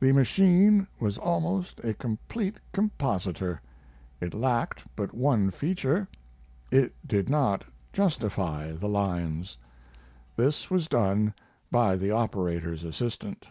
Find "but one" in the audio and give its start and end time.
4.96-5.52